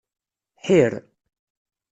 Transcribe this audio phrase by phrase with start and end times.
[0.65, 0.93] Ḥir.